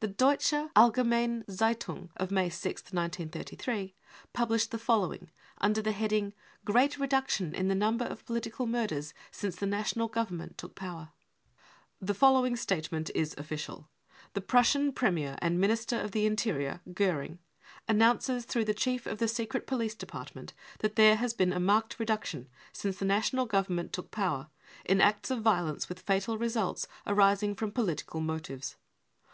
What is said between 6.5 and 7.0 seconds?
Great